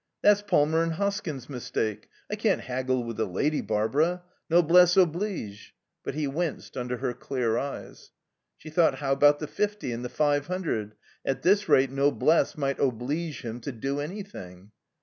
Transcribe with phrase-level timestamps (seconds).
[0.23, 2.07] "That's Palmer and Hoskins's mistake.
[2.27, 4.23] I can't haggle with a lady, Barbara.
[4.49, 8.09] Noblesse oblige." But he winced under her clear eyes.
[8.57, 10.95] She thought: "How about the fifty and the five hundred?
[11.23, 14.71] At this rate noblesse might oblige him to do anything."